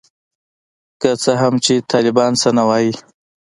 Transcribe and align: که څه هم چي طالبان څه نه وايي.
که 1.01 1.09
څه 1.23 1.31
هم 1.41 1.53
چي 1.65 1.75
طالبان 1.91 2.31
څه 2.41 2.49
نه 2.57 2.63
وايي. 2.69 2.93